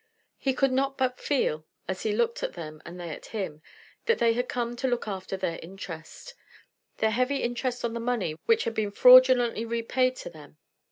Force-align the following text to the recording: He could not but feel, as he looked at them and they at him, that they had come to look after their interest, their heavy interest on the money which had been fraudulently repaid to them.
He 0.39 0.55
could 0.55 0.71
not 0.71 0.97
but 0.97 1.19
feel, 1.19 1.67
as 1.87 2.01
he 2.01 2.11
looked 2.11 2.41
at 2.41 2.53
them 2.53 2.81
and 2.87 2.99
they 2.99 3.11
at 3.11 3.27
him, 3.27 3.61
that 4.07 4.17
they 4.17 4.33
had 4.33 4.49
come 4.49 4.75
to 4.77 4.87
look 4.87 5.07
after 5.07 5.37
their 5.37 5.59
interest, 5.61 6.33
their 6.97 7.11
heavy 7.11 7.43
interest 7.43 7.85
on 7.85 7.93
the 7.93 7.99
money 7.99 8.31
which 8.47 8.63
had 8.63 8.73
been 8.73 8.89
fraudulently 8.89 9.63
repaid 9.63 10.15
to 10.15 10.29
them. 10.31 10.57